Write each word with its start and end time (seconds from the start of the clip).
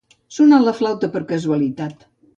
Sonar 0.37 0.59
la 0.63 0.73
flauta 0.79 1.11
per 1.17 1.21
casualitat. 1.33 2.07